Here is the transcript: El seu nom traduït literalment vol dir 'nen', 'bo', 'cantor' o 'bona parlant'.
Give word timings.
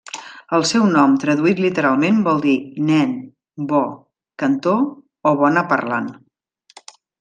El 0.57 0.63
seu 0.69 0.87
nom 0.95 1.13
traduït 1.23 1.61
literalment 1.65 2.25
vol 2.29 2.41
dir 2.47 2.57
'nen', 2.87 3.15
'bo', 3.69 3.85
'cantor' 4.01 4.93
o 5.35 5.39
'bona 5.45 5.69
parlant'. 5.77 6.15